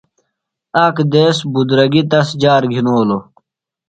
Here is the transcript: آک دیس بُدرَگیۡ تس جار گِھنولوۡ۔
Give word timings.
آک 0.83 0.97
دیس 1.11 1.37
بُدرَگیۡ 1.53 2.07
تس 2.11 2.27
جار 2.41 2.63
گِھنولوۡ۔ 2.71 3.23